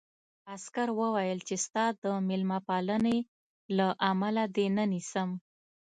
عسکر 0.53 0.89
وویل 0.99 1.39
چې 1.47 1.55
ستا 1.65 1.85
د 2.01 2.03
مېلمه 2.27 2.59
پالنې 2.67 3.17
له 3.77 3.87
امله 4.11 4.43
دې 4.55 4.67
نه 4.77 4.83
نیسم 4.93 5.29